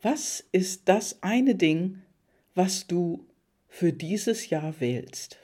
[0.00, 2.02] Was ist das eine Ding,
[2.54, 3.26] was du
[3.66, 5.38] für dieses Jahr wählst?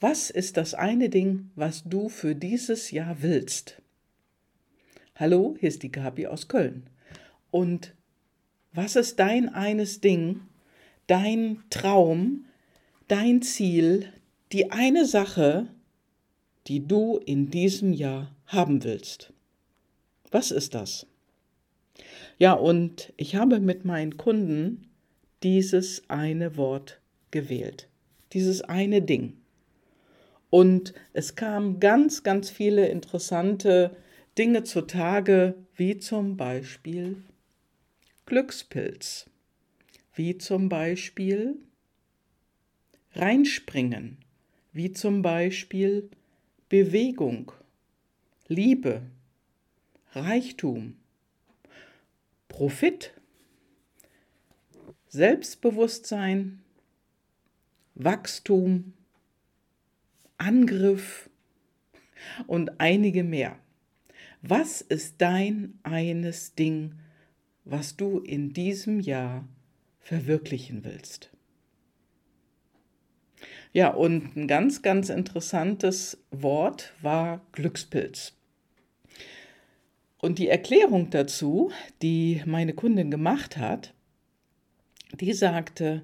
[0.00, 3.82] Was ist das eine Ding, was du für dieses Jahr willst?
[5.16, 6.88] Hallo, hier ist die Gabi aus Köln.
[7.50, 7.94] Und
[8.72, 10.40] was ist dein eines Ding,
[11.06, 12.46] dein Traum,
[13.06, 14.10] dein Ziel,
[14.50, 15.68] die eine Sache,
[16.68, 19.30] die du in diesem Jahr haben willst?
[20.30, 21.06] Was ist das?
[22.38, 24.88] Ja, und ich habe mit meinen Kunden
[25.42, 27.88] dieses eine Wort gewählt,
[28.32, 29.36] dieses eine Ding.
[30.50, 33.96] Und es kamen ganz, ganz viele interessante
[34.38, 37.16] Dinge zutage, wie zum Beispiel
[38.26, 39.26] Glückspilz,
[40.14, 41.56] wie zum Beispiel
[43.12, 44.18] Reinspringen,
[44.72, 46.08] wie zum Beispiel
[46.68, 47.52] Bewegung,
[48.48, 49.02] Liebe,
[50.12, 50.96] Reichtum,
[52.54, 53.12] Profit,
[55.08, 56.62] Selbstbewusstsein,
[57.96, 58.92] Wachstum,
[60.38, 61.28] Angriff
[62.46, 63.58] und einige mehr.
[64.40, 67.00] Was ist dein eines Ding,
[67.64, 69.48] was du in diesem Jahr
[69.98, 71.32] verwirklichen willst?
[73.72, 78.36] Ja, und ein ganz, ganz interessantes Wort war Glückspilz.
[80.24, 83.92] Und die Erklärung dazu, die meine Kundin gemacht hat,
[85.20, 86.00] die sagte,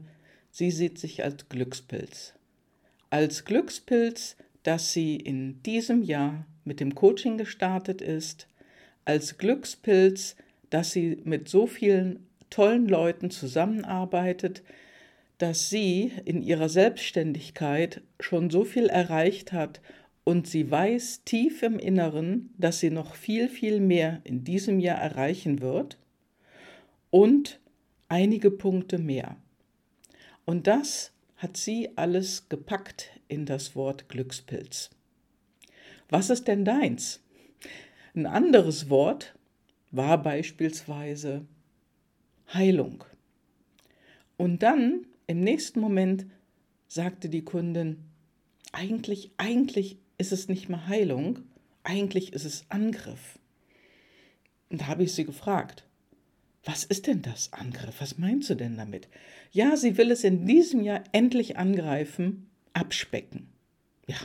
[0.51, 2.35] sie sieht sich als Glückspilz.
[3.09, 8.47] Als Glückspilz, dass sie in diesem Jahr mit dem Coaching gestartet ist,
[9.07, 10.37] als Glückspilz,
[10.69, 14.63] dass sie mit so vielen tollen Leuten zusammenarbeitet,
[15.39, 19.81] dass sie in ihrer Selbstständigkeit schon so viel erreicht hat
[20.25, 24.99] und sie weiß tief im Inneren, dass sie noch viel, viel mehr in diesem Jahr
[24.99, 25.99] erreichen wird
[27.11, 27.61] und
[28.09, 29.37] einige Punkte mehr.
[30.45, 34.91] Und das hat sie alles gepackt in das Wort Glückspilz.
[36.09, 37.21] Was ist denn deins?
[38.15, 39.35] Ein anderes Wort
[39.91, 41.47] war beispielsweise
[42.53, 43.05] Heilung.
[44.37, 46.27] Und dann im nächsten Moment
[46.89, 48.11] sagte die Kundin,
[48.73, 51.41] eigentlich, eigentlich ist es nicht mehr Heilung,
[51.83, 53.39] eigentlich ist es Angriff.
[54.69, 55.85] Und da habe ich sie gefragt,
[56.63, 58.01] was ist denn das Angriff?
[58.01, 59.09] Was meinst du denn damit?
[59.51, 63.49] Ja, sie will es in diesem Jahr endlich angreifen, abspecken.
[64.07, 64.19] Ja.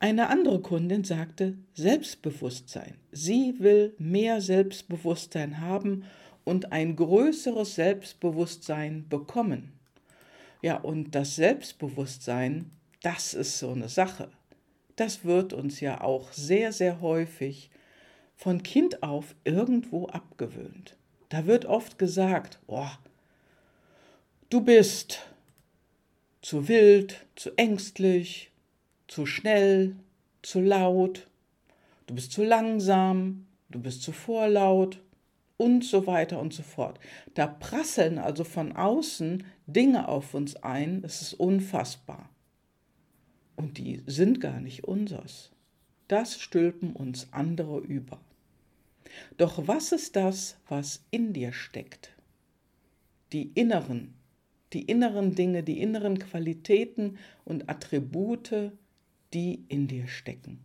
[0.00, 2.96] Eine andere Kundin sagte Selbstbewusstsein.
[3.12, 6.04] Sie will mehr Selbstbewusstsein haben
[6.42, 9.72] und ein größeres Selbstbewusstsein bekommen.
[10.60, 12.70] Ja, und das Selbstbewusstsein
[13.04, 14.30] das ist so eine Sache.
[14.96, 17.70] Das wird uns ja auch sehr, sehr häufig
[18.36, 20.96] von Kind auf irgendwo abgewöhnt.
[21.28, 22.88] Da wird oft gesagt, oh,
[24.48, 25.20] du bist
[26.40, 28.50] zu wild, zu ängstlich,
[29.08, 29.96] zu schnell,
[30.42, 31.26] zu laut,
[32.06, 35.00] du bist zu langsam, du bist zu vorlaut
[35.56, 36.98] und so weiter und so fort.
[37.34, 42.30] Da prasseln also von außen Dinge auf uns ein, es ist unfassbar.
[43.56, 45.50] Und die sind gar nicht unsers.
[46.08, 48.20] Das stülpen uns andere über.
[49.36, 52.10] Doch was ist das, was in dir steckt?
[53.32, 54.14] Die inneren,
[54.72, 58.72] die inneren Dinge, die inneren Qualitäten und Attribute,
[59.32, 60.58] die in dir stecken.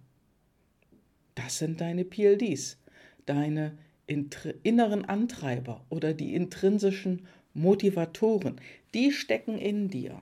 [1.36, 2.78] Das sind deine PLDs,
[3.26, 8.60] deine inneren Antreiber oder die intrinsischen Motivatoren.
[8.94, 10.22] Die stecken in dir.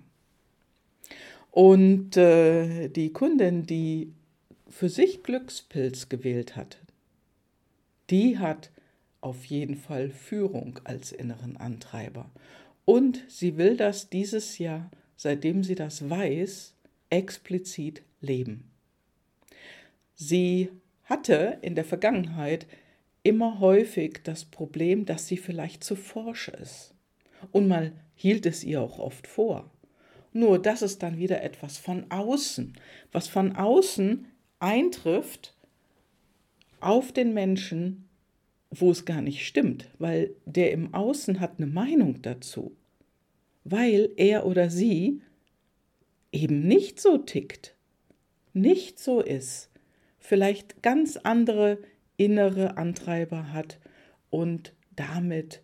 [1.57, 4.13] Und äh, die Kundin, die
[4.69, 6.77] für sich Glückspilz gewählt hat,
[8.11, 8.69] die hat
[9.21, 12.29] auf jeden Fall Führung als inneren Antreiber.
[12.85, 16.75] Und sie will das dieses Jahr, seitdem sie das weiß,
[17.09, 18.69] explizit leben.
[20.13, 20.69] Sie
[21.05, 22.67] hatte in der Vergangenheit
[23.23, 26.93] immer häufig das Problem, dass sie vielleicht zu forsch ist.
[27.51, 29.71] Und man hielt es ihr auch oft vor.
[30.37, 32.73] Nur das ist dann wieder etwas von außen,
[33.11, 34.27] was von außen
[34.59, 35.55] eintrifft
[36.79, 38.07] auf den Menschen,
[38.69, 42.75] wo es gar nicht stimmt, weil der im Außen hat eine Meinung dazu,
[43.63, 45.23] weil er oder sie
[46.31, 47.73] eben nicht so tickt,
[48.53, 49.71] nicht so ist,
[50.19, 51.79] vielleicht ganz andere
[52.15, 53.79] innere Antreiber hat
[54.29, 55.63] und damit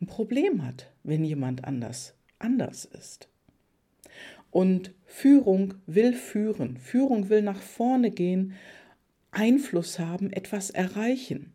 [0.00, 3.28] ein Problem hat, wenn jemand anders anders ist.
[4.54, 6.76] Und Führung will führen.
[6.76, 8.54] Führung will nach vorne gehen,
[9.32, 11.52] Einfluss haben, etwas erreichen.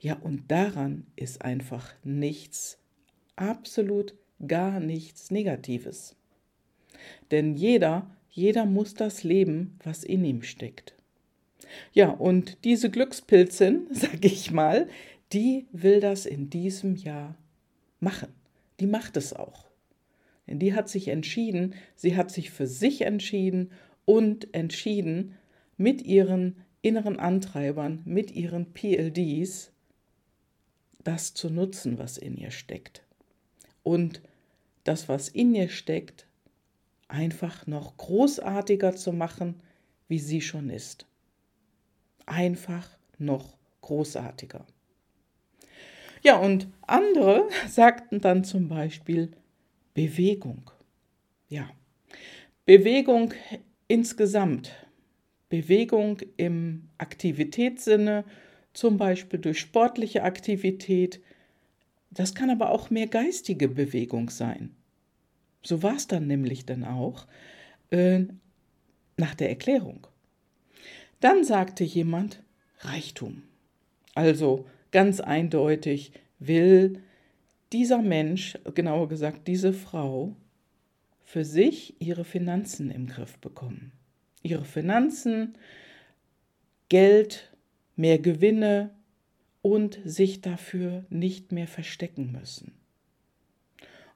[0.00, 2.78] Ja, und daran ist einfach nichts,
[3.36, 6.16] absolut gar nichts Negatives.
[7.30, 10.96] Denn jeder, jeder muss das leben, was in ihm steckt.
[11.92, 14.88] Ja, und diese Glückspilzin, sag ich mal,
[15.32, 17.36] die will das in diesem Jahr
[18.00, 18.34] machen.
[18.80, 19.63] Die macht es auch.
[20.46, 23.70] Denn die hat sich entschieden, sie hat sich für sich entschieden
[24.04, 25.36] und entschieden,
[25.76, 29.72] mit ihren inneren Antreibern, mit ihren PLDs,
[31.02, 33.02] das zu nutzen, was in ihr steckt.
[33.82, 34.22] Und
[34.84, 36.26] das, was in ihr steckt,
[37.08, 39.60] einfach noch großartiger zu machen,
[40.08, 41.06] wie sie schon ist.
[42.26, 42.88] Einfach
[43.18, 44.66] noch großartiger.
[46.22, 49.32] Ja, und andere sagten dann zum Beispiel
[49.94, 50.70] Bewegung.
[51.48, 51.70] Ja,
[52.66, 53.32] Bewegung
[53.88, 54.72] insgesamt.
[55.48, 58.24] Bewegung im Aktivitätssinne,
[58.72, 61.20] zum Beispiel durch sportliche Aktivität.
[62.10, 64.74] Das kann aber auch mehr geistige Bewegung sein.
[65.62, 67.26] So war es dann nämlich dann auch
[67.90, 68.24] äh,
[69.16, 70.06] nach der Erklärung.
[71.20, 72.42] Dann sagte jemand
[72.80, 73.44] Reichtum.
[74.14, 77.02] Also ganz eindeutig will
[77.74, 80.36] dieser Mensch, genauer gesagt diese Frau,
[81.24, 83.90] für sich ihre Finanzen im Griff bekommen.
[84.42, 85.58] Ihre Finanzen,
[86.88, 87.52] Geld,
[87.96, 88.90] mehr Gewinne
[89.60, 92.74] und sich dafür nicht mehr verstecken müssen.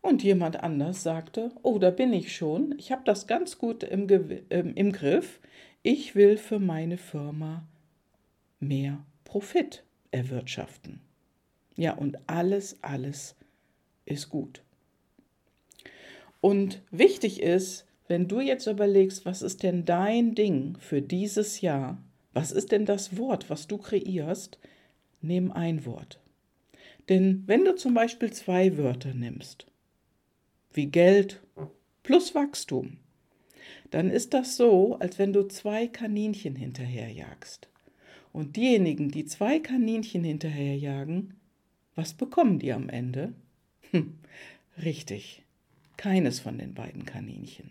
[0.03, 4.09] Und jemand anders sagte, oh, da bin ich schon, ich habe das ganz gut im,
[4.09, 5.41] äh, im Griff,
[5.83, 7.67] ich will für meine Firma
[8.61, 9.83] mehr Profit
[10.13, 11.01] erwirtschaften.
[11.75, 13.35] Ja, und alles, alles
[14.09, 14.63] ist gut.
[16.41, 22.03] Und wichtig ist, wenn du jetzt überlegst, was ist denn dein Ding für dieses Jahr,
[22.33, 24.59] was ist denn das Wort, was du kreierst,
[25.21, 26.21] nimm ein Wort.
[27.09, 29.67] Denn wenn du zum Beispiel zwei Wörter nimmst,
[30.73, 31.41] wie Geld
[32.03, 32.99] plus Wachstum,
[33.91, 37.69] dann ist das so, als wenn du zwei Kaninchen hinterherjagst.
[38.33, 41.35] Und diejenigen, die zwei Kaninchen hinterherjagen,
[41.95, 43.35] was bekommen die am Ende?
[43.91, 44.19] Hm,
[44.83, 45.43] richtig,
[45.97, 47.71] keines von den beiden Kaninchen.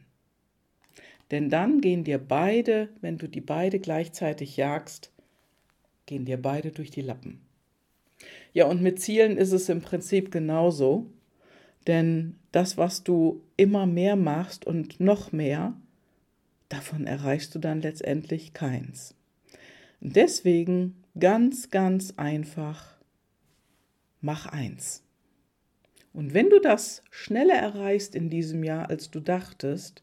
[1.32, 5.12] Denn dann gehen dir beide, wenn du die beide gleichzeitig jagst,
[6.06, 7.42] gehen dir beide durch die Lappen.
[8.54, 11.08] Ja, und mit Zielen ist es im Prinzip genauso.
[11.86, 15.74] Denn das, was du immer mehr machst und noch mehr,
[16.70, 19.16] davon erreichst du dann letztendlich keins.
[20.02, 22.98] Deswegen ganz, ganz einfach,
[24.22, 25.04] mach eins.
[26.18, 30.02] Und wenn du das schneller erreichst in diesem Jahr, als du dachtest,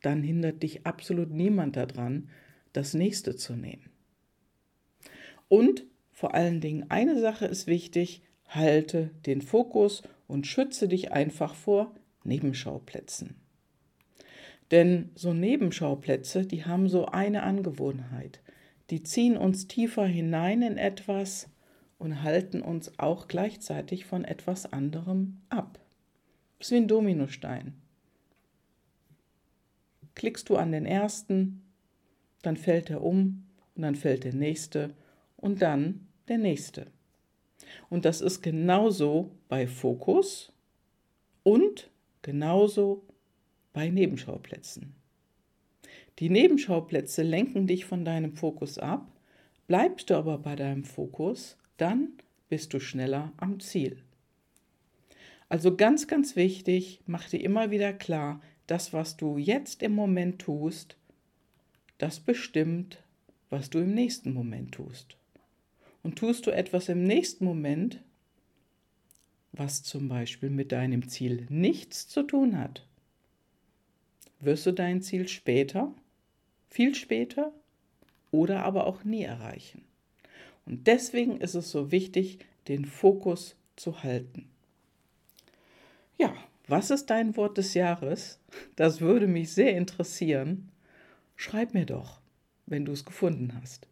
[0.00, 2.28] dann hindert dich absolut niemand daran,
[2.72, 3.90] das nächste zu nehmen.
[5.48, 5.82] Und
[6.12, 11.96] vor allen Dingen eine Sache ist wichtig, halte den Fokus und schütze dich einfach vor
[12.22, 13.34] Nebenschauplätzen.
[14.70, 18.42] Denn so Nebenschauplätze, die haben so eine Angewohnheit.
[18.90, 21.48] Die ziehen uns tiefer hinein in etwas
[21.98, 25.78] und halten uns auch gleichzeitig von etwas anderem ab.
[26.58, 27.74] Das ist wie ein Dominostein.
[30.14, 31.62] Klickst du an den ersten,
[32.42, 34.94] dann fällt er um und dann fällt der nächste
[35.36, 36.86] und dann der nächste.
[37.88, 40.52] Und das ist genauso bei Fokus
[41.42, 41.90] und
[42.22, 43.04] genauso
[43.72, 44.94] bei Nebenschauplätzen.
[46.18, 49.12] Die Nebenschauplätze lenken dich von deinem Fokus ab,
[49.66, 52.12] bleibst du aber bei deinem Fokus, dann
[52.48, 54.02] bist du schneller am Ziel.
[55.48, 60.40] Also ganz, ganz wichtig, mach dir immer wieder klar, das, was du jetzt im Moment
[60.40, 60.96] tust,
[61.98, 63.02] das bestimmt,
[63.48, 65.16] was du im nächsten Moment tust.
[66.02, 68.00] Und tust du etwas im nächsten Moment,
[69.52, 72.86] was zum Beispiel mit deinem Ziel nichts zu tun hat,
[74.40, 75.94] wirst du dein Ziel später,
[76.68, 77.52] viel später
[78.30, 79.85] oder aber auch nie erreichen.
[80.66, 84.48] Und deswegen ist es so wichtig, den Fokus zu halten.
[86.18, 86.34] Ja,
[86.66, 88.40] was ist dein Wort des Jahres?
[88.74, 90.70] Das würde mich sehr interessieren.
[91.36, 92.20] Schreib mir doch,
[92.66, 93.86] wenn du es gefunden hast.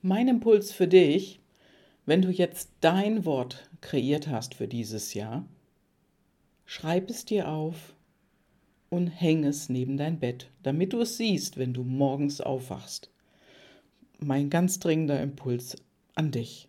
[0.00, 1.40] Mein Impuls für dich,
[2.06, 5.44] wenn du jetzt dein Wort kreiert hast für dieses Jahr,
[6.66, 7.94] schreib es dir auf
[8.90, 13.10] und häng es neben dein Bett, damit du es siehst, wenn du morgens aufwachst.
[14.20, 15.76] Mein ganz dringender Impuls
[16.18, 16.68] an dich.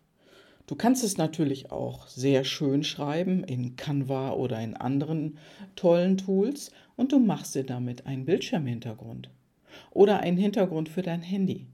[0.66, 5.36] Du kannst es natürlich auch sehr schön schreiben in Canva oder in anderen
[5.74, 9.30] tollen Tools und du machst dir damit einen Bildschirmhintergrund
[9.90, 11.66] oder einen Hintergrund für dein Handy,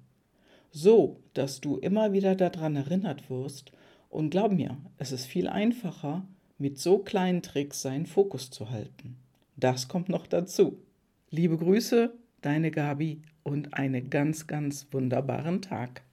[0.71, 3.73] so dass du immer wieder daran erinnert wirst
[4.09, 9.19] Und glaub mir, es ist viel einfacher, mit so kleinen Tricks seinen Fokus zu halten.
[9.57, 10.79] Das kommt noch dazu.
[11.31, 16.06] Liebe Grüße, deine Gabi und einen ganz, ganz wunderbaren Tag.